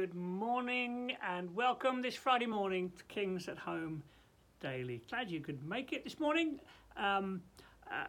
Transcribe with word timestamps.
good 0.00 0.14
morning 0.14 1.12
and 1.28 1.52
welcome 1.56 2.00
this 2.00 2.14
Friday 2.14 2.46
morning 2.46 2.92
to 2.96 3.02
Kings 3.06 3.48
at 3.48 3.58
Home 3.58 4.00
Daily. 4.60 5.02
Glad 5.10 5.28
you 5.28 5.40
could 5.40 5.60
make 5.68 5.92
it 5.92 6.04
this 6.04 6.20
morning. 6.20 6.60
Um, 6.96 7.42
uh, 7.90 8.04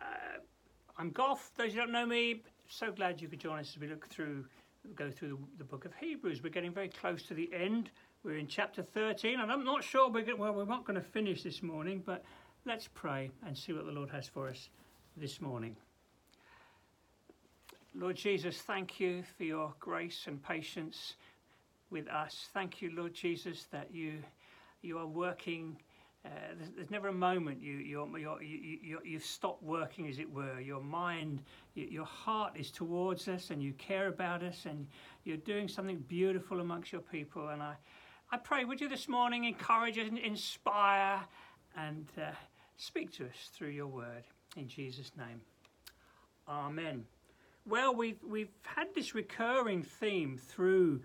I'm 0.99 1.09
Goff. 1.09 1.49
Those 1.57 1.71
who 1.71 1.79
don't 1.79 1.91
know 1.91 2.05
me, 2.05 2.43
so 2.67 2.91
glad 2.91 3.19
you 3.19 3.27
could 3.27 3.39
join 3.39 3.57
us 3.57 3.71
as 3.73 3.79
we 3.79 3.87
look 3.87 4.07
through, 4.07 4.45
go 4.93 5.09
through 5.09 5.29
the, 5.29 5.37
the 5.57 5.63
book 5.63 5.83
of 5.83 5.91
Hebrews. 5.99 6.43
We're 6.43 6.51
getting 6.51 6.71
very 6.71 6.89
close 6.89 7.23
to 7.23 7.33
the 7.33 7.49
end. 7.51 7.89
We're 8.23 8.37
in 8.37 8.45
chapter 8.45 8.83
13, 8.83 9.39
and 9.39 9.51
I'm 9.51 9.65
not 9.65 9.83
sure 9.83 10.11
we're 10.11 10.35
well, 10.35 10.53
we're 10.53 10.65
not 10.65 10.85
going 10.85 11.01
to 11.01 11.07
finish 11.07 11.41
this 11.41 11.63
morning, 11.63 12.03
but 12.05 12.23
let's 12.65 12.87
pray 12.93 13.31
and 13.47 13.57
see 13.57 13.73
what 13.73 13.87
the 13.87 13.91
Lord 13.91 14.11
has 14.11 14.27
for 14.27 14.47
us 14.47 14.69
this 15.17 15.41
morning. 15.41 15.75
Lord 17.95 18.15
Jesus, 18.15 18.57
thank 18.59 18.99
you 18.99 19.23
for 19.35 19.43
your 19.43 19.73
grace 19.79 20.25
and 20.27 20.43
patience 20.43 21.15
with 21.89 22.07
us. 22.07 22.49
Thank 22.53 22.81
you, 22.81 22.91
Lord 22.95 23.13
Jesus, 23.13 23.67
that 23.71 23.93
you 23.93 24.23
you 24.81 24.97
are 24.97 25.07
working. 25.07 25.77
Uh, 26.25 26.29
there's, 26.57 26.71
there's, 26.75 26.91
never 26.91 27.07
a 27.07 27.13
moment 27.13 27.61
you 27.61 27.75
you're, 27.75 28.17
you're, 28.17 28.41
you 28.43 28.99
you 29.03 29.13
have 29.13 29.23
stopped 29.23 29.63
working, 29.63 30.07
as 30.07 30.19
it 30.19 30.29
were. 30.29 30.59
Your 30.59 30.81
mind, 30.81 31.41
your 31.75 32.05
heart 32.05 32.53
is 32.57 32.71
towards 32.71 33.27
us, 33.27 33.49
and 33.51 33.63
you 33.63 33.73
care 33.73 34.07
about 34.07 34.43
us, 34.43 34.65
and 34.65 34.87
you're 35.23 35.37
doing 35.37 35.67
something 35.67 36.03
beautiful 36.07 36.59
amongst 36.59 36.91
your 36.91 37.01
people. 37.01 37.49
And 37.49 37.63
I, 37.63 37.75
I 38.31 38.37
pray, 38.37 38.65
would 38.65 38.81
you 38.81 38.89
this 38.89 39.07
morning 39.07 39.45
encourage 39.45 39.97
and 39.97 40.17
inspire, 40.17 41.21
and 41.77 42.07
uh, 42.17 42.31
speak 42.77 43.11
to 43.13 43.25
us 43.25 43.49
through 43.53 43.69
your 43.69 43.87
word 43.87 44.23
in 44.57 44.67
Jesus' 44.67 45.11
name. 45.17 45.41
Amen. 46.47 47.05
Well, 47.65 47.95
we've 47.95 48.21
we've 48.27 48.51
had 48.63 48.87
this 48.95 49.13
recurring 49.13 49.83
theme 49.83 50.37
through 50.37 51.01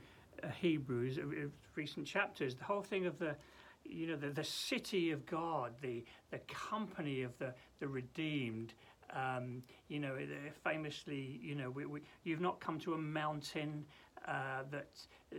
Hebrews, 0.60 1.18
uh, 1.18 1.48
recent 1.74 2.06
chapters. 2.06 2.54
The 2.54 2.64
whole 2.64 2.82
thing 2.82 3.06
of 3.06 3.18
the, 3.18 3.36
you 3.84 4.06
know, 4.06 4.16
the, 4.16 4.30
the 4.30 4.44
city 4.44 5.10
of 5.10 5.26
God, 5.26 5.72
the 5.80 6.04
the 6.30 6.38
company 6.38 7.22
of 7.22 7.36
the 7.38 7.54
the 7.80 7.88
redeemed. 7.88 8.74
Um, 9.14 9.62
you 9.86 10.00
know, 10.00 10.16
famously, 10.64 11.38
you 11.40 11.54
know, 11.54 11.70
we, 11.70 11.86
we, 11.86 12.00
you've 12.24 12.40
not 12.40 12.58
come 12.58 12.80
to 12.80 12.94
a 12.94 12.98
mountain 12.98 13.84
uh, 14.26 14.62
that 14.70 14.88
uh, 15.34 15.38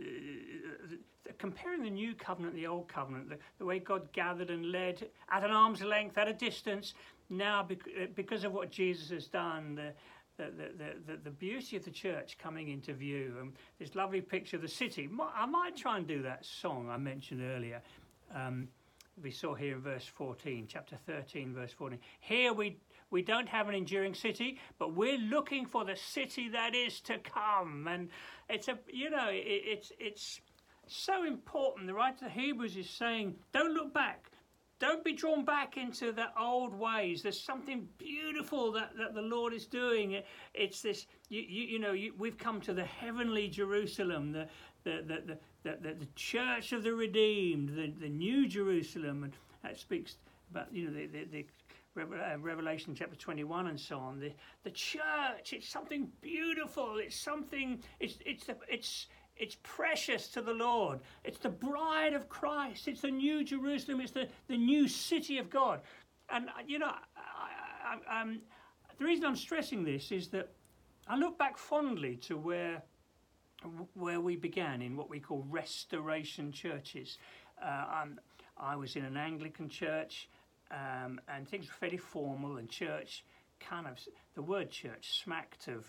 comparing 1.38 1.82
the 1.82 1.90
new 1.90 2.14
covenant 2.14 2.54
the 2.54 2.66
old 2.66 2.88
covenant, 2.88 3.28
the, 3.28 3.38
the, 3.58 3.64
way 3.64 3.80
God 3.80 4.12
gathered 4.12 4.50
and 4.50 4.70
led 4.70 5.08
at 5.30 5.42
an 5.42 5.50
arm's 5.50 5.82
length, 5.82 6.16
at 6.16 6.28
a 6.28 6.32
distance. 6.32 6.94
Now, 7.28 7.66
uh, 7.68 8.06
because 8.14 8.44
of 8.44 8.52
what 8.52 8.70
Jesus 8.70 9.10
has 9.10 9.26
done, 9.26 9.74
the, 9.74 9.92
the, 10.36 10.52
the, 11.06 11.16
the, 11.24 11.30
beauty 11.30 11.76
of 11.76 11.84
the 11.84 11.90
church 11.90 12.36
coming 12.38 12.68
into 12.68 12.92
view. 12.92 13.34
Um, 13.40 13.52
this 13.78 13.94
lovely 13.94 14.20
picture 14.20 14.56
of 14.56 14.62
the 14.62 14.68
city. 14.68 15.08
I 15.34 15.46
might 15.46 15.76
try 15.76 15.96
and 15.96 16.06
do 16.06 16.22
that 16.22 16.44
song 16.44 16.88
I 16.90 16.96
mentioned 16.96 17.42
earlier. 17.42 17.80
Um, 18.34 18.68
we 19.22 19.30
saw 19.30 19.54
here 19.54 19.76
in 19.76 19.80
verse 19.80 20.04
14, 20.04 20.66
chapter 20.68 20.96
13, 21.06 21.54
verse 21.54 21.72
14. 21.72 21.98
Here 22.20 22.52
we, 22.52 22.76
we 23.10 23.22
don't 23.22 23.48
have 23.48 23.68
an 23.68 23.74
enduring 23.74 24.14
city, 24.14 24.58
but 24.78 24.94
we're 24.94 25.18
looking 25.18 25.64
for 25.64 25.84
the 25.84 25.96
city 25.96 26.50
that 26.50 26.74
is 26.74 27.00
to 27.02 27.18
come. 27.18 27.88
And 27.88 28.10
it's 28.50 28.68
a, 28.68 28.78
you 28.92 29.08
know, 29.08 29.28
it, 29.30 29.44
it's, 29.46 29.92
it's 29.98 30.40
so 30.86 31.24
important. 31.24 31.86
The 31.86 31.94
writer 31.94 32.26
of 32.26 32.32
Hebrews 32.32 32.76
is 32.76 32.90
saying, 32.90 33.36
don't 33.52 33.72
look 33.72 33.94
back. 33.94 34.30
Don't 34.78 35.02
be 35.02 35.14
drawn 35.14 35.44
back 35.44 35.78
into 35.78 36.12
the 36.12 36.26
old 36.38 36.78
ways. 36.78 37.22
There's 37.22 37.40
something 37.40 37.88
beautiful 37.96 38.72
that, 38.72 38.90
that 38.98 39.14
the 39.14 39.22
Lord 39.22 39.54
is 39.54 39.66
doing. 39.66 40.22
It's 40.52 40.82
this, 40.82 41.06
you, 41.30 41.40
you, 41.40 41.62
you 41.64 41.78
know, 41.78 41.92
you, 41.92 42.12
we've 42.18 42.36
come 42.36 42.60
to 42.62 42.74
the 42.74 42.84
heavenly 42.84 43.48
Jerusalem, 43.48 44.32
the, 44.32 44.46
the, 44.84 45.02
the, 45.06 45.38
the, 45.62 45.78
the, 45.80 45.94
the 45.94 46.08
church 46.14 46.72
of 46.72 46.82
the 46.82 46.92
redeemed, 46.92 47.70
the, 47.70 47.90
the 47.98 48.08
new 48.08 48.46
Jerusalem. 48.46 49.24
And 49.24 49.32
that 49.62 49.78
speaks 49.78 50.16
about, 50.50 50.72
you 50.72 50.90
know, 50.90 50.94
the, 50.94 51.06
the, 51.06 51.24
the 51.24 51.46
uh, 52.02 52.38
Revelation 52.38 52.94
chapter 52.94 53.16
21 53.16 53.68
and 53.68 53.80
so 53.80 53.98
on. 53.98 54.20
The, 54.20 54.32
the 54.62 54.70
church, 54.70 55.54
it's 55.54 55.68
something 55.68 56.08
beautiful. 56.20 56.98
It's 56.98 57.16
something, 57.16 57.82
it's, 57.98 58.18
it's, 58.26 58.44
the, 58.44 58.56
it's, 58.68 59.06
it's 59.36 59.56
precious 59.62 60.28
to 60.28 60.42
the 60.42 60.52
Lord. 60.52 61.00
It's 61.24 61.38
the 61.38 61.48
bride 61.48 62.14
of 62.14 62.28
Christ. 62.28 62.88
It's 62.88 63.02
the 63.02 63.10
new 63.10 63.44
Jerusalem. 63.44 64.00
It's 64.00 64.12
the, 64.12 64.28
the 64.48 64.56
new 64.56 64.88
city 64.88 65.38
of 65.38 65.50
God. 65.50 65.80
And, 66.30 66.48
uh, 66.48 66.62
you 66.66 66.78
know, 66.78 66.90
I, 67.16 67.98
I, 68.10 68.36
the 68.98 69.04
reason 69.04 69.26
I'm 69.26 69.36
stressing 69.36 69.84
this 69.84 70.10
is 70.10 70.28
that 70.28 70.48
I 71.06 71.16
look 71.16 71.38
back 71.38 71.58
fondly 71.58 72.16
to 72.22 72.36
where, 72.36 72.82
where 73.94 74.20
we 74.20 74.36
began 74.36 74.82
in 74.82 74.96
what 74.96 75.10
we 75.10 75.20
call 75.20 75.44
restoration 75.48 76.50
churches. 76.50 77.18
Uh, 77.62 78.06
I 78.58 78.74
was 78.76 78.96
in 78.96 79.04
an 79.04 79.16
Anglican 79.16 79.68
church 79.68 80.28
um, 80.70 81.20
and 81.28 81.46
things 81.48 81.66
were 81.66 81.74
fairly 81.74 81.98
formal 81.98 82.56
and 82.56 82.68
church 82.68 83.24
kind 83.60 83.86
of, 83.86 83.98
the 84.34 84.42
word 84.42 84.70
church 84.70 85.22
smacked 85.22 85.68
of 85.68 85.86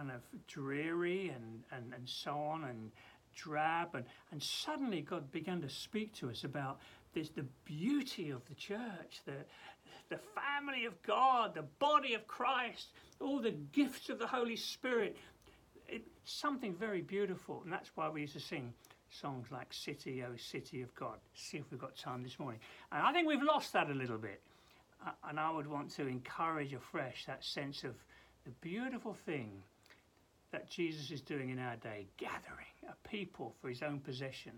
kind 0.00 0.12
of 0.12 0.22
dreary 0.46 1.28
and, 1.28 1.62
and, 1.72 1.92
and 1.94 2.08
so 2.08 2.32
on 2.32 2.64
and 2.64 2.90
drab 3.36 3.94
and, 3.94 4.04
and 4.32 4.42
suddenly 4.42 5.02
God 5.02 5.30
began 5.30 5.60
to 5.60 5.68
speak 5.68 6.14
to 6.14 6.30
us 6.30 6.44
about 6.44 6.80
this 7.12 7.28
the 7.30 7.44
beauty 7.64 8.30
of 8.30 8.40
the 8.48 8.54
church, 8.54 9.20
the 9.26 9.32
the 10.08 10.18
family 10.34 10.86
of 10.86 11.00
God, 11.02 11.54
the 11.54 11.64
body 11.78 12.14
of 12.14 12.26
Christ, 12.26 12.88
all 13.20 13.40
the 13.40 13.52
gifts 13.72 14.08
of 14.08 14.18
the 14.18 14.26
Holy 14.26 14.56
Spirit. 14.56 15.16
It, 15.88 16.02
something 16.24 16.74
very 16.74 17.00
beautiful, 17.00 17.60
and 17.62 17.72
that's 17.72 17.90
why 17.94 18.08
we 18.08 18.22
used 18.22 18.32
to 18.32 18.40
sing 18.40 18.72
songs 19.08 19.46
like 19.52 19.72
City, 19.72 20.24
O 20.24 20.36
City 20.36 20.82
of 20.82 20.92
God. 20.96 21.18
See 21.34 21.58
if 21.58 21.64
we've 21.70 21.80
got 21.80 21.96
time 21.96 22.24
this 22.24 22.40
morning. 22.40 22.60
And 22.90 23.02
I 23.02 23.12
think 23.12 23.28
we've 23.28 23.42
lost 23.42 23.72
that 23.74 23.88
a 23.88 23.94
little 23.94 24.18
bit. 24.18 24.40
Uh, 25.06 25.10
and 25.28 25.38
I 25.38 25.50
would 25.52 25.68
want 25.68 25.90
to 25.96 26.06
encourage 26.08 26.72
afresh 26.72 27.26
that 27.26 27.44
sense 27.44 27.84
of 27.84 27.94
the 28.44 28.50
beautiful 28.60 29.14
thing 29.26 29.62
that 30.52 30.68
Jesus 30.68 31.10
is 31.10 31.20
doing 31.20 31.50
in 31.50 31.58
our 31.58 31.76
day, 31.76 32.06
gathering 32.16 32.66
a 32.88 33.08
people 33.08 33.54
for 33.60 33.68
his 33.68 33.82
own 33.82 34.00
possession, 34.00 34.52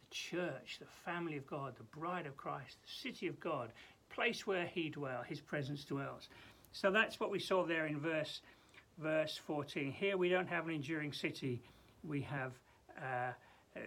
the 0.00 0.14
church, 0.14 0.78
the 0.80 0.86
family 1.04 1.36
of 1.36 1.46
God, 1.46 1.74
the 1.76 1.98
bride 1.98 2.26
of 2.26 2.36
Christ, 2.36 2.76
the 2.82 3.08
city 3.08 3.26
of 3.26 3.38
God, 3.40 3.72
place 4.10 4.46
where 4.46 4.66
he 4.66 4.88
dwells, 4.88 5.26
his 5.26 5.40
presence 5.40 5.84
dwells. 5.84 6.28
So 6.72 6.90
that's 6.90 7.20
what 7.20 7.30
we 7.30 7.38
saw 7.38 7.64
there 7.64 7.86
in 7.86 7.98
verse 7.98 8.40
verse 8.98 9.40
14. 9.46 9.92
Here 9.92 10.16
we 10.16 10.28
don't 10.28 10.48
have 10.48 10.66
an 10.66 10.74
enduring 10.74 11.12
city, 11.12 11.60
we 12.04 12.22
have 12.22 12.52
uh, 13.00 13.32
uh, 13.76 13.80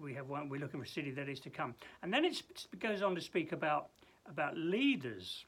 we 0.00 0.14
have 0.14 0.28
one. 0.28 0.48
We're 0.48 0.60
looking 0.60 0.78
for 0.78 0.84
a 0.84 0.88
city 0.88 1.10
that 1.12 1.28
is 1.28 1.40
to 1.40 1.50
come, 1.50 1.74
and 2.02 2.12
then 2.12 2.24
it 2.24 2.42
goes 2.78 3.02
on 3.02 3.14
to 3.14 3.20
speak 3.20 3.52
about 3.52 3.88
about 4.28 4.56
leaders. 4.56 5.46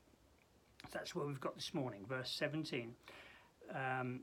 That's 0.92 1.14
what 1.14 1.26
we've 1.26 1.40
got 1.40 1.54
this 1.54 1.74
morning, 1.74 2.06
verse 2.08 2.30
17 2.30 2.94
um, 3.74 4.20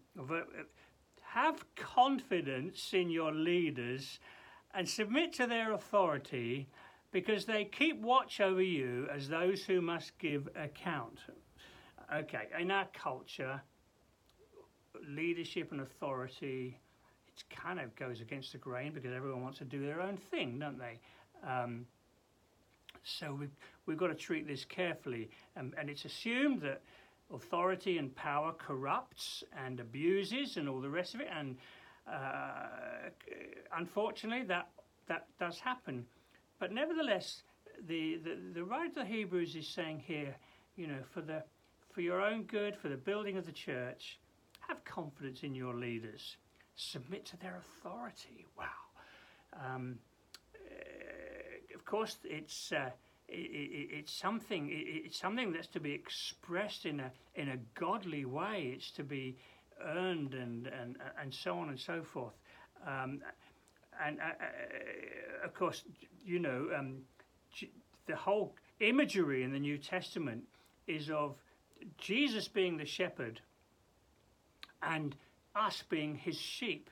have 1.21 1.63
confidence 1.75 2.93
in 2.93 3.09
your 3.09 3.31
leaders 3.31 4.19
and 4.73 4.87
submit 4.87 5.33
to 5.33 5.47
their 5.47 5.73
authority 5.73 6.67
because 7.11 7.45
they 7.45 7.65
keep 7.65 7.99
watch 8.01 8.39
over 8.41 8.61
you 8.61 9.07
as 9.13 9.27
those 9.27 9.63
who 9.63 9.81
must 9.81 10.17
give 10.19 10.47
account. 10.55 11.19
Okay, 12.13 12.47
in 12.59 12.71
our 12.71 12.87
culture, 12.93 13.61
leadership 15.07 15.71
and 15.71 15.81
authority, 15.81 16.79
it 17.27 17.43
kind 17.49 17.79
of 17.79 17.95
goes 17.95 18.21
against 18.21 18.51
the 18.51 18.57
grain 18.57 18.93
because 18.93 19.13
everyone 19.13 19.41
wants 19.41 19.57
to 19.59 19.65
do 19.65 19.81
their 19.81 20.01
own 20.01 20.17
thing, 20.17 20.59
don't 20.59 20.79
they? 20.79 21.00
Um, 21.47 21.85
so 23.03 23.33
we've, 23.33 23.55
we've 23.85 23.97
got 23.97 24.07
to 24.07 24.15
treat 24.15 24.47
this 24.47 24.65
carefully. 24.65 25.29
And 25.55 25.73
it's 25.89 26.05
assumed 26.05 26.61
that 26.61 26.81
authority 27.33 27.97
and 27.97 28.15
power 28.15 28.53
corrupts 28.53 29.44
and 29.65 29.79
abuses 29.79 30.57
and 30.57 30.69
all 30.69 30.81
the 30.81 30.89
rest 30.89 31.15
of 31.15 31.21
it. 31.21 31.27
And 31.35 31.57
uh, 32.12 33.09
unfortunately, 33.75 34.45
that 34.47 34.69
that 35.07 35.27
does 35.39 35.59
happen. 35.59 36.06
But 36.59 36.71
nevertheless, 36.71 37.44
the, 37.88 38.19
the, 38.24 38.38
the 38.53 38.63
writer 38.63 38.88
of 38.88 38.95
the 38.95 39.06
Hebrews 39.06 39.56
is 39.56 39.68
saying 39.68 40.03
here, 40.06 40.35
you 40.75 40.88
know, 40.88 41.00
for 41.13 41.21
the 41.21 41.44
for 41.91 42.01
your 42.01 42.21
own 42.21 42.44
good, 42.44 42.75
for 42.75 42.89
the 42.89 42.97
building 42.97 43.38
of 43.38 43.45
the 43.45 43.51
church, 43.51 44.19
have 44.68 44.83
confidence 44.85 45.41
in 45.44 45.56
your 45.56 45.74
leaders. 45.74 46.38
Submit 46.75 47.25
to 47.25 47.38
their 47.38 47.57
authority. 47.57 48.45
Wow. 48.56 48.65
Um, 49.53 49.97
uh, 50.53 51.74
of 51.74 51.85
course, 51.85 52.18
it's 52.24 52.71
uh, 52.71 52.91
it, 53.27 53.89
it's 53.91 54.13
something 54.13 54.69
it's 54.71 55.19
something 55.19 55.51
that's 55.51 55.68
to 55.68 55.79
be 55.79 55.94
expressed 55.94 56.85
in 56.85 57.00
a 57.00 57.12
in 57.35 57.50
a 57.50 57.57
godly 57.79 58.25
way. 58.25 58.71
It's 58.75 58.91
to 58.91 59.03
be 59.03 59.38
earned 59.83 60.33
and 60.33 60.68
and 60.68 60.97
and 61.21 61.33
so 61.33 61.57
on 61.57 61.69
and 61.69 61.79
so 61.79 62.03
forth. 62.03 62.33
Um, 62.85 63.21
and 64.03 64.19
uh, 64.19 64.24
uh, 64.24 65.45
of 65.45 65.53
course 65.53 65.83
you 66.25 66.39
know 66.39 66.68
um, 66.77 67.00
the 68.07 68.15
whole 68.15 68.56
imagery 68.79 69.44
in 69.44 69.51
the 69.51 69.59
New 69.59 69.77
Testament 69.77 70.44
is 70.88 71.09
of 71.09 71.35
Jesus 71.97 72.47
being 72.47 72.77
the 72.77 72.85
shepherd 72.85 73.41
and 74.81 75.15
us 75.56 75.83
being 75.89 76.15
his 76.15 76.38
sheep. 76.38 76.89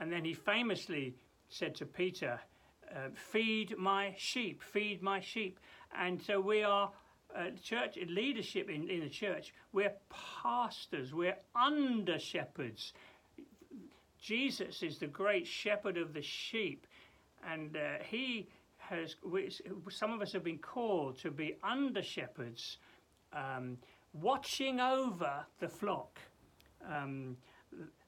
And 0.00 0.10
then 0.12 0.24
he 0.24 0.34
famously 0.34 1.14
said 1.48 1.74
to 1.76 1.86
Peter, 1.86 2.40
uh, 2.94 3.10
Feed 3.14 3.76
my 3.78 4.14
sheep, 4.18 4.62
feed 4.62 5.02
my 5.02 5.20
sheep. 5.20 5.58
And 5.96 6.20
so 6.20 6.40
we 6.40 6.62
are 6.62 6.90
uh, 7.34 7.50
church 7.62 7.98
leadership 8.08 8.68
in, 8.68 8.88
in 8.88 9.00
the 9.00 9.08
church, 9.08 9.54
we're 9.72 9.92
pastors, 10.42 11.14
we're 11.14 11.36
under 11.54 12.18
shepherds. 12.18 12.92
Jesus 14.20 14.82
is 14.82 14.98
the 14.98 15.06
great 15.06 15.46
shepherd 15.46 15.96
of 15.96 16.12
the 16.12 16.22
sheep, 16.22 16.86
and 17.50 17.76
uh, 17.76 18.02
he 18.04 18.48
has. 18.78 19.16
We, 19.24 19.50
some 19.88 20.12
of 20.12 20.20
us 20.20 20.32
have 20.32 20.44
been 20.44 20.58
called 20.58 21.18
to 21.20 21.30
be 21.30 21.56
under 21.64 22.02
shepherds, 22.02 22.78
um, 23.32 23.78
watching 24.12 24.78
over 24.78 25.46
the 25.58 25.68
flock. 25.68 26.18
Um, 26.86 27.36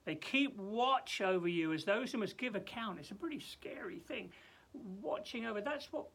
they 0.05 0.17
keep 0.17 0.56
watch 0.58 1.20
over 1.20 1.49
you 1.49 1.73
as 1.73 1.85
those 1.85 2.12
who 2.12 2.19
must 2.19 2.37
give 2.37 2.56
account. 2.56 2.99
It's 2.99 3.12
a 3.12 3.14
pretty 3.14 3.40
scary 3.40 4.00
thing. 4.00 4.31
Watching 4.75 5.47
over, 5.47 5.61
that's 5.61 5.93
what 5.93 6.07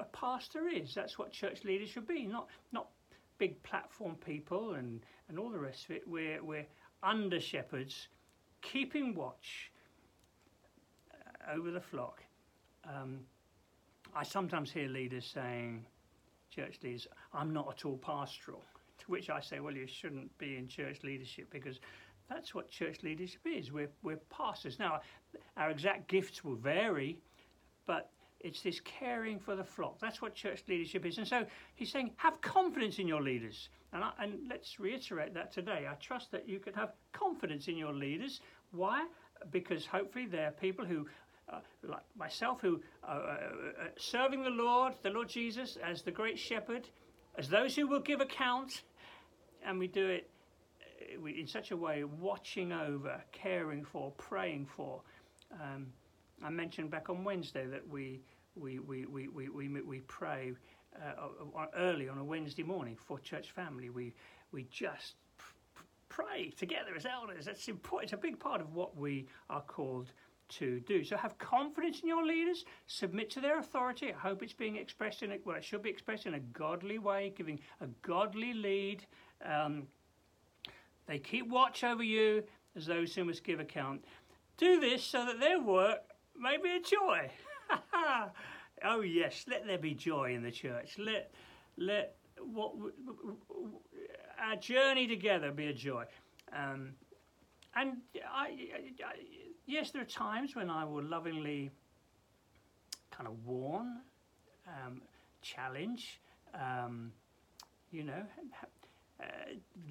a 0.00 0.04
pastor 0.04 0.68
is. 0.68 0.94
That's 0.94 1.18
what 1.18 1.32
church 1.32 1.64
leaders 1.64 1.88
should 1.88 2.06
be, 2.06 2.26
not 2.26 2.48
not 2.72 2.88
big 3.38 3.62
platform 3.62 4.16
people 4.24 4.74
and, 4.74 5.00
and 5.28 5.38
all 5.38 5.50
the 5.50 5.58
rest 5.58 5.84
of 5.84 5.96
it. 5.96 6.02
We're, 6.06 6.42
we're 6.42 6.66
under 7.02 7.40
shepherds, 7.40 8.08
keeping 8.62 9.14
watch 9.14 9.70
uh, 11.12 11.54
over 11.54 11.70
the 11.70 11.80
flock. 11.80 12.22
Um, 12.84 13.20
I 14.14 14.22
sometimes 14.22 14.70
hear 14.70 14.88
leaders 14.88 15.30
saying, 15.32 15.84
church 16.50 16.78
leaders, 16.82 17.06
I'm 17.34 17.52
not 17.52 17.68
at 17.70 17.84
all 17.84 17.98
pastoral. 17.98 18.64
To 19.00 19.10
which 19.10 19.28
I 19.28 19.40
say, 19.40 19.60
well, 19.60 19.74
you 19.74 19.86
shouldn't 19.86 20.36
be 20.38 20.56
in 20.56 20.68
church 20.68 21.02
leadership 21.04 21.48
because 21.50 21.80
that's 22.30 22.54
what 22.54 22.70
church 22.70 23.02
leadership 23.02 23.42
is. 23.44 23.70
We're, 23.70 23.90
we're 24.02 24.18
pastors. 24.30 24.78
Now, 24.78 25.02
our 25.58 25.68
exact 25.70 26.08
gifts 26.08 26.42
will 26.42 26.54
vary, 26.54 27.18
but 27.86 28.10
it's 28.40 28.62
this 28.62 28.80
caring 28.80 29.38
for 29.38 29.56
the 29.56 29.64
flock. 29.64 29.98
That's 30.00 30.20
what 30.20 30.34
church 30.34 30.62
leadership 30.68 31.06
is. 31.06 31.18
And 31.18 31.26
so 31.26 31.46
he's 31.74 31.90
saying, 31.90 32.12
have 32.16 32.40
confidence 32.40 32.98
in 32.98 33.08
your 33.08 33.22
leaders. 33.22 33.70
And, 33.92 34.04
I, 34.04 34.12
and 34.20 34.48
let's 34.48 34.78
reiterate 34.78 35.34
that 35.34 35.52
today. 35.52 35.86
I 35.90 35.94
trust 35.94 36.30
that 36.32 36.48
you 36.48 36.58
can 36.58 36.74
have 36.74 36.92
confidence 37.12 37.68
in 37.68 37.76
your 37.76 37.92
leaders. 37.92 38.40
Why? 38.72 39.06
Because 39.50 39.86
hopefully 39.86 40.26
they're 40.26 40.50
people 40.50 40.84
who, 40.84 41.06
uh, 41.52 41.60
like 41.82 42.04
myself, 42.16 42.60
who 42.60 42.80
are 43.02 43.20
uh, 43.20 43.32
uh, 43.32 43.88
serving 43.96 44.42
the 44.42 44.50
Lord, 44.50 44.94
the 45.02 45.10
Lord 45.10 45.28
Jesus, 45.28 45.78
as 45.82 46.02
the 46.02 46.10
great 46.10 46.38
shepherd, 46.38 46.88
as 47.38 47.48
those 47.48 47.74
who 47.74 47.86
will 47.86 48.00
give 48.00 48.20
account. 48.20 48.82
And 49.64 49.78
we 49.78 49.88
do 49.88 50.06
it 50.06 50.30
uh, 51.16 51.26
in 51.26 51.46
such 51.46 51.70
a 51.70 51.76
way, 51.76 52.04
watching 52.04 52.70
over, 52.70 53.22
caring 53.32 53.84
for, 53.84 54.12
praying 54.12 54.66
for. 54.76 55.00
Um, 55.52 55.86
I 56.44 56.50
mentioned 56.50 56.90
back 56.90 57.08
on 57.08 57.24
Wednesday 57.24 57.66
that 57.66 57.86
we 57.88 58.20
we 58.54 58.78
we 58.78 59.06
we 59.06 59.28
we 59.28 59.48
we, 59.48 59.68
we 59.68 60.00
pray 60.00 60.52
uh, 60.96 61.66
early 61.76 62.08
on 62.08 62.18
a 62.18 62.24
Wednesday 62.24 62.62
morning 62.62 62.96
for 62.96 63.18
church 63.18 63.50
family. 63.50 63.90
We 63.90 64.14
we 64.52 64.66
just 64.70 65.14
pray 66.08 66.50
together 66.56 66.94
as 66.96 67.06
elders. 67.06 67.44
That's 67.44 67.68
important. 67.68 68.12
It's 68.12 68.18
a 68.18 68.22
big 68.22 68.38
part 68.38 68.60
of 68.60 68.74
what 68.74 68.96
we 68.96 69.26
are 69.50 69.60
called 69.60 70.12
to 70.48 70.80
do. 70.80 71.04
So 71.04 71.16
have 71.16 71.36
confidence 71.38 72.00
in 72.00 72.08
your 72.08 72.24
leaders, 72.24 72.64
submit 72.86 73.30
to 73.30 73.40
their 73.40 73.58
authority. 73.58 74.12
I 74.12 74.16
hope 74.16 74.42
it's 74.42 74.52
being 74.52 74.76
expressed 74.76 75.22
in 75.22 75.32
a, 75.32 75.38
well, 75.44 75.56
it 75.56 75.64
should 75.64 75.82
be 75.82 75.90
expressed 75.90 76.26
in 76.26 76.34
a 76.34 76.40
godly 76.40 76.98
way, 76.98 77.32
giving 77.36 77.58
a 77.80 77.88
godly 78.02 78.54
lead. 78.54 79.04
Um, 79.44 79.88
they 81.06 81.18
keep 81.18 81.48
watch 81.48 81.82
over 81.84 82.02
you 82.02 82.44
as 82.76 82.86
those 82.86 83.14
who 83.14 83.24
must 83.24 83.44
give 83.44 83.60
account. 83.60 84.04
Do 84.56 84.80
this 84.80 85.02
so 85.02 85.26
that 85.26 85.40
their 85.40 85.60
work 85.60 86.02
maybe 86.40 86.76
a 86.76 86.80
joy. 86.80 87.30
oh 88.84 89.00
yes, 89.00 89.44
let 89.48 89.66
there 89.66 89.78
be 89.78 89.94
joy 89.94 90.34
in 90.34 90.42
the 90.42 90.50
church. 90.50 90.96
Let 90.98 91.30
let 91.76 92.16
what 92.40 92.72
our 94.38 94.56
journey 94.56 95.06
together 95.06 95.50
be 95.50 95.66
a 95.66 95.72
joy. 95.72 96.04
Um, 96.52 96.94
and 97.74 97.98
I, 98.32 98.46
I, 99.04 99.14
yes, 99.66 99.90
there 99.90 100.02
are 100.02 100.06
times 100.06 100.54
when 100.54 100.70
I 100.70 100.84
will 100.84 101.04
lovingly 101.04 101.70
kind 103.10 103.28
of 103.28 103.44
warn, 103.44 104.00
um, 104.66 105.02
challenge, 105.42 106.20
um, 106.54 107.12
you 107.90 108.04
know, 108.04 108.22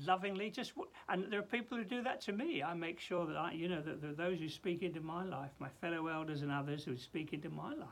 lovingly 0.06 0.52
just 0.52 0.74
and 1.10 1.32
there 1.32 1.40
are 1.40 1.44
people 1.44 1.78
who 1.78 1.84
do 1.84 2.04
that 2.04 2.22
to 2.22 2.32
me 2.32 2.62
i 2.62 2.74
make 2.74 3.00
sure 3.00 3.26
that 3.26 3.36
i 3.36 3.52
you 3.52 3.68
know 3.68 3.82
that 3.82 4.02
there 4.02 4.12
are 4.12 4.14
those 4.14 4.40
who 4.40 4.48
speak 4.48 4.84
into 4.84 5.02
my 5.02 5.24
life 5.24 5.50
my 5.60 5.70
fellow 5.82 6.08
elders 6.08 6.42
and 6.44 6.52
others 6.52 6.84
who 6.84 6.96
speak 6.96 7.34
into 7.34 7.50
my 7.50 7.74
life 7.74 7.88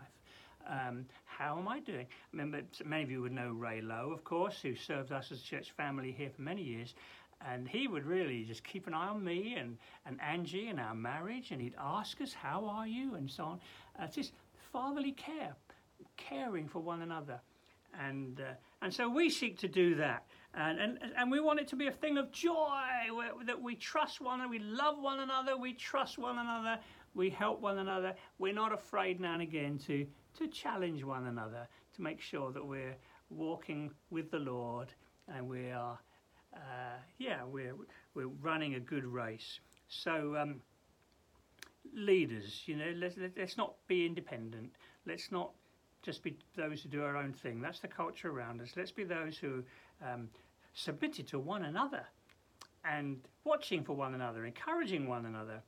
um, 0.68 1.06
how 1.26 1.58
am 1.58 1.68
i 1.68 1.80
doing 1.80 2.06
I 2.06 2.28
remember 2.32 2.62
many 2.86 3.04
of 3.04 3.10
you 3.10 3.22
would 3.22 3.32
know 3.32 3.52
ray 3.52 3.82
lowe 3.82 4.12
of 4.12 4.24
course 4.24 4.60
who 4.62 4.76
served 4.76 5.12
us 5.12 5.32
as 5.32 5.40
a 5.40 5.44
church 5.44 5.72
family 5.72 6.12
here 6.12 6.30
for 6.30 6.44
many 6.44 6.62
years 6.62 6.94
and 7.52 7.68
he 7.68 7.88
would 7.88 8.06
really 8.06 8.44
just 8.44 8.64
keep 8.64 8.88
an 8.88 8.94
eye 8.94 9.10
on 9.10 9.24
me 9.24 9.56
and, 9.58 9.78
and 10.06 10.20
Angie 10.22 10.68
and 10.68 10.80
our 10.80 10.96
marriage, 10.96 11.52
and 11.52 11.62
he'd 11.62 11.76
ask 11.80 12.22
us, 12.22 12.34
How 12.34 12.66
are 12.66 12.88
you? 12.88 13.16
and 13.16 13.30
so 13.30 13.44
on. 13.44 13.60
Uh, 14.00 14.08
just 14.08 14.34
fatherly 14.72 15.12
care, 15.12 15.56
caring 16.18 16.68
for 16.68 16.80
one 16.80 17.02
another. 17.02 17.40
And, 18.00 18.40
uh, 18.40 18.54
and 18.82 18.94
so 18.94 19.08
we 19.10 19.30
seek 19.30 19.60
to 19.60 19.68
do 19.68 19.96
that. 19.96 20.26
And, 20.56 20.80
and, 20.80 21.00
and 21.18 21.32
we 21.32 21.40
want 21.40 21.60
it 21.60 21.68
to 21.70 21.76
be 21.76 21.88
a 21.88 21.92
thing 21.92 22.18
of 22.18 22.32
joy, 22.32 22.80
that 23.46 23.60
we 23.60 23.76
trust 23.76 24.22
one 24.22 24.40
another, 24.40 24.50
we 24.50 24.60
love 24.60 25.00
one 25.00 25.20
another, 25.20 25.58
we 25.58 25.74
trust 25.74 26.20
one 26.20 26.38
another, 26.38 26.80
we 27.16 27.30
help 27.30 27.60
one 27.60 27.80
another. 27.80 28.14
We're 28.38 28.54
not 28.54 28.72
afraid 28.72 29.20
now 29.20 29.34
and 29.34 29.42
again 29.42 29.80
to, 29.88 30.06
to 30.38 30.48
challenge 30.48 31.04
one 31.04 31.26
another, 31.26 31.68
to 31.96 32.02
make 32.02 32.22
sure 32.22 32.52
that 32.52 32.64
we're 32.64 32.96
walking 33.30 33.92
with 34.12 34.30
the 34.30 34.40
Lord 34.40 34.94
and 35.28 35.48
we 35.48 35.72
are, 35.72 35.98
uh, 36.56 36.98
yeah, 37.18 37.44
we're, 37.46 37.76
we're 38.14 38.28
running 38.28 38.76
a 38.76 38.80
good 38.80 39.06
race. 39.06 39.60
So, 39.88 40.36
um, 40.38 40.62
leaders, 41.96 42.62
you 42.66 42.76
know, 42.76 42.94
let's, 42.98 43.16
let's 43.38 43.58
not 43.58 43.74
be 43.88 44.06
independent. 44.06 44.72
Let's 45.06 45.32
not 45.32 45.52
just 46.02 46.22
be 46.22 46.38
those 46.56 46.82
who 46.82 46.90
do 46.90 47.04
our 47.04 47.16
own 47.18 47.34
thing. 47.34 47.62
That's 47.62 47.80
the 47.80 47.88
culture 47.88 48.30
around 48.30 48.62
us. 48.62 48.72
Let's 48.76 48.92
be 48.92 49.04
those 49.04 49.38
who 49.38 49.64
um, 50.02 50.30
submitted 50.74 51.28
to 51.28 51.40
one 51.40 51.64
another 51.64 52.06
and 52.86 53.20
watching 53.44 53.84
for 53.84 53.94
one 53.94 54.14
another, 54.14 54.46
encouraging 54.46 55.08
one 55.08 55.26
another. 55.26 55.62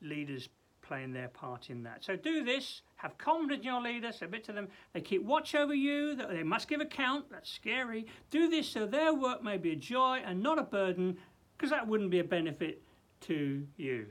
Leaders 0.00 0.48
playing 0.82 1.12
their 1.12 1.28
part 1.28 1.70
in 1.70 1.82
that. 1.84 2.04
So 2.04 2.16
do 2.16 2.44
this, 2.44 2.82
have 2.96 3.16
confidence 3.16 3.60
in 3.60 3.66
your 3.66 3.80
leader, 3.80 4.12
submit 4.12 4.44
to 4.44 4.52
them. 4.52 4.68
They 4.92 5.00
keep 5.00 5.24
watch 5.24 5.54
over 5.54 5.74
you, 5.74 6.14
they 6.16 6.42
must 6.42 6.68
give 6.68 6.80
account. 6.80 7.30
That's 7.30 7.50
scary. 7.50 8.06
Do 8.30 8.50
this 8.50 8.68
so 8.68 8.86
their 8.86 9.14
work 9.14 9.42
may 9.42 9.56
be 9.56 9.72
a 9.72 9.76
joy 9.76 10.20
and 10.24 10.42
not 10.42 10.58
a 10.58 10.62
burden, 10.62 11.16
because 11.56 11.70
that 11.70 11.86
wouldn't 11.86 12.10
be 12.10 12.18
a 12.18 12.24
benefit 12.24 12.82
to 13.22 13.66
you. 13.76 14.06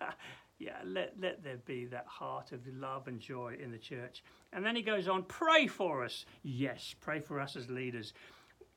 yeah, 0.58 0.78
let, 0.84 1.14
let 1.20 1.42
there 1.42 1.58
be 1.64 1.86
that 1.86 2.06
heart 2.06 2.52
of 2.52 2.60
love 2.66 3.08
and 3.08 3.20
joy 3.20 3.56
in 3.62 3.70
the 3.70 3.78
church. 3.78 4.22
And 4.52 4.64
then 4.64 4.74
he 4.74 4.82
goes 4.82 5.08
on, 5.08 5.22
pray 5.22 5.66
for 5.66 6.04
us. 6.04 6.26
Yes, 6.42 6.94
pray 7.00 7.20
for 7.20 7.40
us 7.40 7.56
as 7.56 7.70
leaders. 7.70 8.12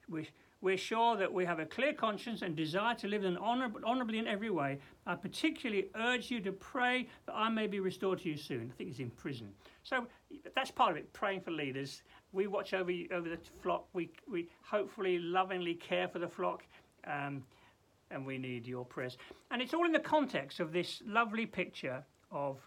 We, 0.07 0.27
we're 0.61 0.77
sure 0.77 1.15
that 1.17 1.31
we 1.31 1.45
have 1.45 1.59
a 1.59 1.65
clear 1.65 1.93
conscience 1.93 2.41
and 2.41 2.55
desire 2.55 2.95
to 2.95 3.07
live 3.07 3.23
honorably 3.41 4.17
in 4.17 4.27
every 4.27 4.49
way. 4.49 4.79
I 5.05 5.15
particularly 5.15 5.87
urge 5.95 6.29
you 6.29 6.41
to 6.41 6.51
pray 6.51 7.07
that 7.25 7.33
I 7.33 7.49
may 7.49 7.67
be 7.67 7.79
restored 7.79 8.19
to 8.19 8.29
you 8.29 8.37
soon. 8.37 8.71
I 8.73 8.77
think 8.77 8.89
he's 8.89 8.99
in 8.99 9.09
prison. 9.11 9.51
So 9.83 10.07
that's 10.55 10.71
part 10.71 10.91
of 10.91 10.97
it, 10.97 11.11
praying 11.13 11.41
for 11.41 11.51
leaders. 11.51 12.03
We 12.33 12.47
watch 12.47 12.73
over, 12.73 12.91
over 13.11 13.29
the 13.29 13.39
flock. 13.61 13.87
We, 13.93 14.11
we 14.29 14.49
hopefully 14.63 15.17
lovingly 15.19 15.75
care 15.75 16.07
for 16.07 16.19
the 16.19 16.27
flock. 16.27 16.63
Um, 17.07 17.43
and 18.11 18.25
we 18.25 18.37
need 18.37 18.65
your 18.65 18.85
prayers. 18.85 19.17
And 19.51 19.61
it's 19.61 19.73
all 19.73 19.85
in 19.85 19.91
the 19.91 19.99
context 19.99 20.59
of 20.59 20.71
this 20.71 21.01
lovely 21.05 21.45
picture 21.45 22.03
of 22.31 22.57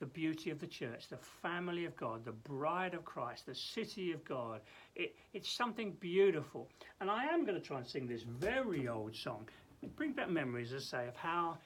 the 0.00 0.06
beauty 0.06 0.50
of 0.50 0.58
the 0.58 0.66
church, 0.66 1.08
the 1.08 1.18
family 1.42 1.84
of 1.84 1.94
God, 1.96 2.24
the 2.24 2.32
bride 2.32 2.94
of 2.94 3.04
Christ, 3.04 3.46
the 3.46 3.54
city 3.54 4.12
of 4.12 4.24
God. 4.24 4.60
It, 4.96 5.14
it's 5.34 5.52
something 5.52 5.92
beautiful. 6.00 6.68
And 7.00 7.10
I 7.10 7.26
am 7.26 7.44
going 7.44 7.60
to 7.60 7.64
try 7.64 7.78
and 7.78 7.86
sing 7.86 8.08
this 8.08 8.22
very 8.22 8.88
old 8.88 9.14
song. 9.14 9.48
Bring 9.96 10.12
back 10.12 10.30
memories, 10.30 10.72
as 10.72 10.92
I 10.92 11.02
say, 11.02 11.08
of 11.08 11.16
how 11.16 11.58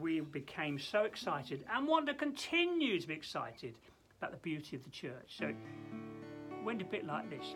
we 0.00 0.20
became 0.20 0.78
so 0.78 1.02
excited 1.02 1.64
and 1.74 1.86
want 1.86 2.06
to 2.06 2.14
continue 2.14 2.98
to 2.98 3.06
be 3.06 3.14
excited 3.14 3.74
about 4.18 4.30
the 4.30 4.38
beauty 4.38 4.76
of 4.76 4.84
the 4.84 4.90
church. 4.90 5.36
So 5.38 5.52
went 6.64 6.80
a 6.80 6.84
bit 6.84 7.04
like 7.04 7.28
this. 7.28 7.54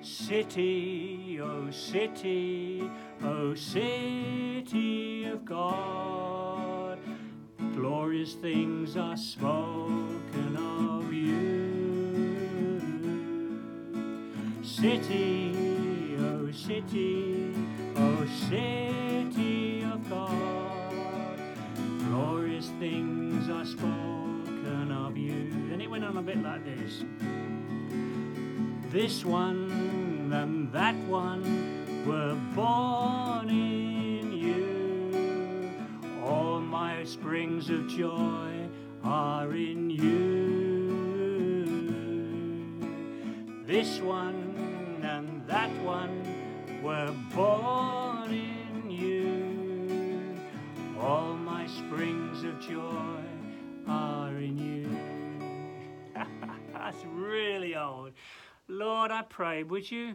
City, 0.00 1.38
oh 1.42 1.70
city, 1.70 2.90
oh 3.22 3.54
city 3.54 5.24
of 5.24 5.44
God, 5.44 6.39
glorious 7.80 8.34
things 8.34 8.94
are 8.98 9.16
spoken 9.16 10.54
of 10.54 11.10
you. 11.10 12.42
City, 14.62 16.14
oh 16.20 16.50
city, 16.52 17.54
oh 17.96 18.26
city 18.50 19.82
of 19.82 20.10
God, 20.10 21.38
glorious 22.06 22.68
things 22.78 23.48
are 23.48 23.64
spoken 23.64 24.92
of 24.92 25.16
you. 25.16 25.48
And 25.72 25.80
it 25.80 25.90
went 25.90 26.04
on 26.04 26.18
a 26.18 26.22
bit 26.22 26.42
like 26.42 26.62
this. 26.66 27.02
This 28.90 29.24
one 29.24 30.30
and 30.34 30.70
that 30.72 30.96
one 31.06 32.04
were 32.06 32.36
born 32.54 33.48
in 33.48 33.89
springs 37.10 37.70
of 37.70 37.88
joy 37.88 38.68
are 39.02 39.52
in 39.52 39.90
you. 39.90 40.06
This 43.66 43.98
one 43.98 45.00
and 45.02 45.44
that 45.48 45.70
one 45.82 46.22
were 46.84 47.12
born 47.34 48.32
in 48.32 48.88
you. 48.88 50.40
All 51.00 51.34
my 51.34 51.66
springs 51.66 52.44
of 52.44 52.60
joy 52.60 53.24
are 53.88 54.36
in 54.36 54.56
you. 54.56 54.88
That's 56.72 57.04
really 57.06 57.74
old. 57.74 58.12
Lord, 58.68 59.10
I 59.10 59.22
pray, 59.22 59.64
would 59.64 59.90
you 59.90 60.14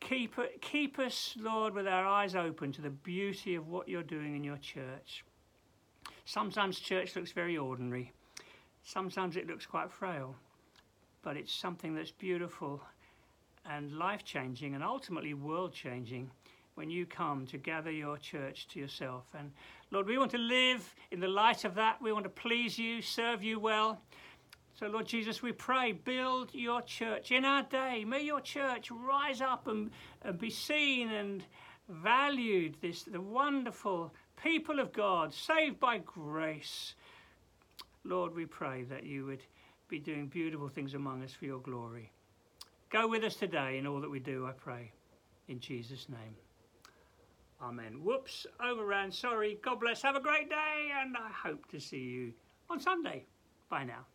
keep, 0.00 0.34
keep 0.60 0.98
us, 0.98 1.36
Lord, 1.38 1.74
with 1.74 1.86
our 1.86 2.06
eyes 2.06 2.34
open 2.34 2.72
to 2.72 2.82
the 2.82 2.90
beauty 2.90 3.54
of 3.54 3.68
what 3.68 3.88
you're 3.88 4.02
doing 4.02 4.34
in 4.34 4.42
your 4.42 4.56
church. 4.56 5.24
Sometimes 6.28 6.78
church 6.78 7.16
looks 7.16 7.32
very 7.32 7.56
ordinary. 7.56 8.12
Sometimes 8.84 9.34
it 9.38 9.46
looks 9.46 9.64
quite 9.64 9.90
frail. 9.90 10.36
But 11.22 11.38
it's 11.38 11.50
something 11.50 11.94
that's 11.94 12.10
beautiful 12.10 12.82
and 13.64 13.96
life 13.96 14.26
changing 14.26 14.74
and 14.74 14.84
ultimately 14.84 15.32
world 15.32 15.72
changing 15.72 16.30
when 16.74 16.90
you 16.90 17.06
come 17.06 17.46
to 17.46 17.56
gather 17.56 17.90
your 17.90 18.18
church 18.18 18.68
to 18.68 18.78
yourself. 18.78 19.24
And 19.38 19.50
Lord, 19.90 20.06
we 20.06 20.18
want 20.18 20.30
to 20.32 20.38
live 20.38 20.94
in 21.10 21.18
the 21.18 21.28
light 21.28 21.64
of 21.64 21.74
that. 21.76 21.96
We 22.02 22.12
want 22.12 22.24
to 22.24 22.30
please 22.30 22.78
you, 22.78 23.00
serve 23.00 23.42
you 23.42 23.58
well. 23.58 24.02
So, 24.78 24.86
Lord 24.86 25.06
Jesus, 25.06 25.40
we 25.40 25.52
pray, 25.52 25.92
build 25.92 26.50
your 26.52 26.82
church 26.82 27.32
in 27.32 27.46
our 27.46 27.62
day. 27.62 28.04
May 28.04 28.20
your 28.20 28.42
church 28.42 28.90
rise 28.90 29.40
up 29.40 29.66
and, 29.66 29.90
and 30.20 30.38
be 30.38 30.50
seen 30.50 31.10
and 31.10 31.42
valued. 31.88 32.76
This 32.82 33.04
the 33.04 33.18
wonderful 33.18 34.12
people 34.42 34.80
of 34.80 34.92
God, 34.92 35.32
saved 35.32 35.80
by 35.80 35.98
grace. 35.98 36.94
Lord, 38.04 38.34
we 38.34 38.46
pray 38.46 38.84
that 38.84 39.04
you 39.04 39.26
would 39.26 39.42
be 39.88 39.98
doing 39.98 40.26
beautiful 40.26 40.68
things 40.68 40.94
among 40.94 41.22
us 41.22 41.32
for 41.32 41.44
your 41.44 41.60
glory. 41.60 42.12
Go 42.90 43.08
with 43.08 43.24
us 43.24 43.36
today 43.36 43.78
in 43.78 43.86
all 43.86 44.00
that 44.00 44.10
we 44.10 44.18
do, 44.20 44.46
I 44.46 44.52
pray. 44.52 44.92
In 45.48 45.60
Jesus' 45.60 46.08
name. 46.08 46.36
Amen. 47.60 48.04
Whoops, 48.04 48.46
overran. 48.64 49.10
Sorry. 49.10 49.58
God 49.62 49.80
bless. 49.80 50.02
Have 50.02 50.16
a 50.16 50.20
great 50.20 50.48
day, 50.48 50.90
and 51.00 51.16
I 51.16 51.30
hope 51.30 51.66
to 51.70 51.80
see 51.80 51.98
you 51.98 52.32
on 52.70 52.78
Sunday. 52.78 53.24
Bye 53.68 53.84
now. 53.84 54.06